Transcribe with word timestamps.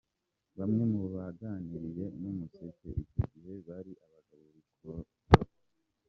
Bamwe 0.57 0.83
mu 0.93 1.01
baganiriye 1.13 2.05
n’Umuseke, 2.21 2.87
icyo 3.03 3.23
gihe 3.31 3.53
bari 3.67 3.91
abagabo 4.05 4.43
b’inkorokoro. 4.51 5.51